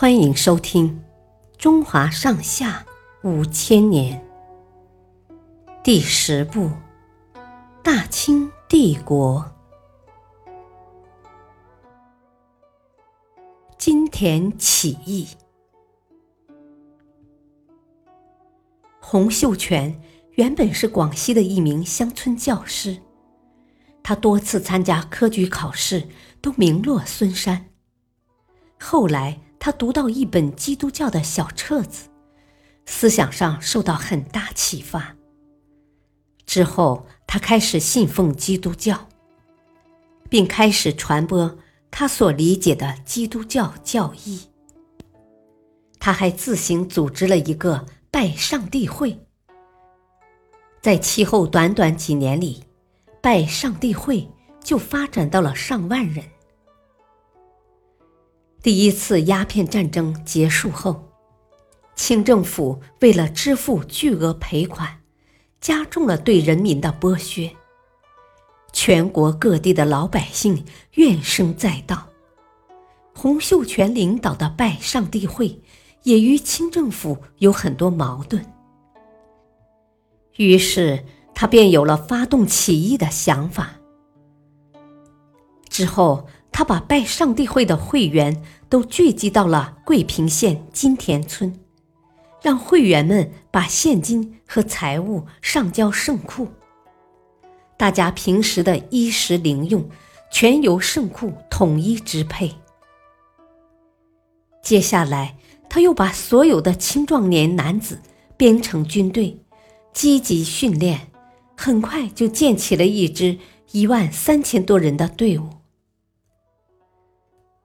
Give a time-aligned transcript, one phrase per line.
[0.00, 0.98] 欢迎收听
[1.58, 2.86] 《中华上下
[3.22, 4.18] 五千年》
[5.84, 6.68] 第十部
[7.82, 9.44] 《大清帝国》
[13.76, 15.28] 金田起义。
[19.00, 22.96] 洪秀全原本是广西的一名乡村教师，
[24.02, 26.08] 他多次参加科举考试，
[26.40, 27.66] 都名落孙山。
[28.78, 29.38] 后来。
[29.60, 32.08] 他读到一本基督教的小册子，
[32.86, 35.14] 思想上受到很大启发。
[36.46, 39.06] 之后，他开始信奉基督教，
[40.30, 41.58] 并开始传播
[41.90, 44.40] 他所理解的基督教教义。
[46.00, 49.16] 他还自行组织了一个拜上帝会，
[50.80, 52.64] 在其后短短几年里，
[53.20, 54.26] 拜上帝会
[54.64, 56.24] 就发展到了上万人。
[58.62, 61.08] 第一次鸦片战争结束后，
[61.94, 65.00] 清政府为了支付巨额赔款，
[65.62, 67.50] 加重了对人民的剥削。
[68.70, 70.62] 全国各地的老百姓
[70.96, 72.08] 怨声载道，
[73.14, 75.62] 洪秀全领导的拜上帝会
[76.02, 78.44] 也与清政府有很多矛盾，
[80.36, 83.70] 于是他便有了发动起义的想法。
[85.70, 86.26] 之后。
[86.60, 91.58] 他把拜上帝会的会员都聚集到了桂平县金田村，
[92.42, 96.48] 让会员们把现金和财物上交圣库。
[97.78, 99.88] 大家平时的衣食零用
[100.30, 102.54] 全由圣库统一支配。
[104.62, 108.02] 接下来，他又把所有的青壮年男子
[108.36, 109.40] 编成军队，
[109.94, 111.10] 积极训练，
[111.56, 113.38] 很快就建起了一支
[113.72, 115.48] 一万三千多人的队伍。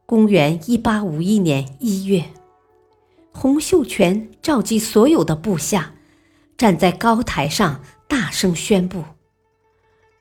[0.07, 2.25] 公元一八五一年一月，
[3.31, 5.93] 洪秀全召集所有的部下，
[6.55, 9.03] 站在高台上，大声宣布：“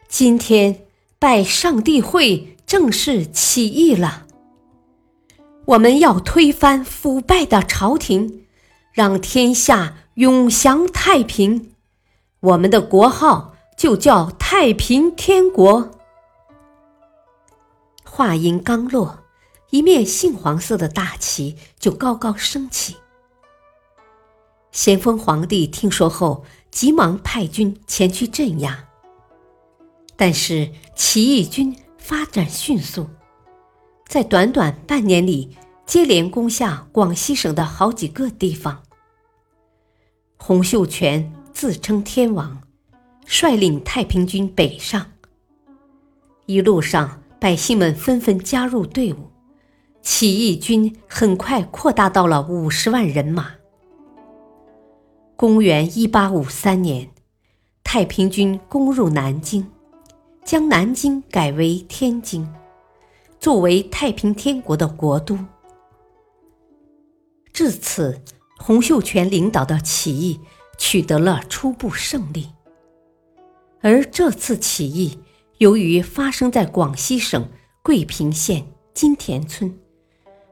[0.08, 0.86] 今天
[1.18, 4.26] 拜上帝会正式起义了！
[5.66, 8.46] 我们要推翻腐败的朝廷，
[8.90, 11.72] 让天下永享太平。
[12.40, 15.90] 我们的国号就叫太平天国。”
[18.02, 19.23] 话音刚落。
[19.74, 22.94] 一面杏黄色的大旗就高高升起。
[24.70, 28.86] 咸丰皇帝听说后，急忙派军前去镇压。
[30.14, 33.08] 但是起义军发展迅速，
[34.06, 38.80] 在短短半年里，接连攻下广西省的好几个地方。
[40.36, 42.62] 洪秀全自称天王，
[43.26, 45.10] 率领太平军北上。
[46.46, 49.33] 一路上，百姓们纷纷加入队伍。
[50.04, 53.54] 起义军很快扩大到了五十万人马。
[55.34, 57.10] 公元一八五三年，
[57.82, 59.66] 太平军攻入南京，
[60.44, 62.46] 将南京改为天津，
[63.40, 65.38] 作为太平天国的国都。
[67.54, 68.20] 至此，
[68.58, 70.38] 洪秀全领导的起义
[70.76, 72.50] 取得了初步胜利。
[73.80, 75.18] 而这次起义，
[75.56, 77.48] 由于发生在广西省
[77.82, 79.74] 桂平县金田村。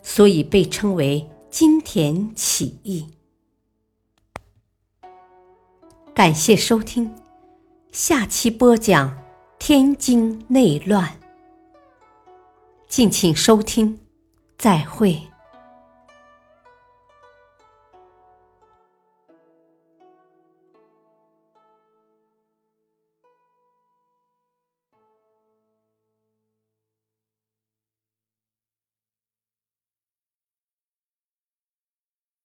[0.02, 3.06] 所以被称为金田起义。
[6.14, 7.14] 感谢收听，
[7.90, 9.16] 下期播讲
[9.58, 11.18] 天津内乱。
[12.86, 13.98] 敬请收听，
[14.58, 15.31] 再会。